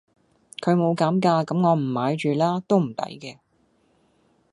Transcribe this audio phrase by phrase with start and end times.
[0.61, 3.37] 佢冇減價咁我唔買住啦都唔抵嘅